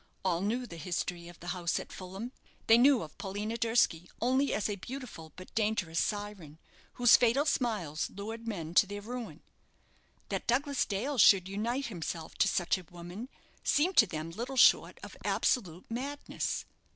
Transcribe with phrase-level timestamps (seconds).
[0.25, 2.31] All knew the history of the house at Fulham.
[2.65, 6.57] They knew of Paulina Durski only as a beautiful, but dangerous, syren,
[6.93, 9.43] whose fatal smiles lured men to their ruin.
[10.29, 13.29] That Douglas Dale should unite himself to such a woman
[13.63, 16.65] seemed to them little short of absolute madness.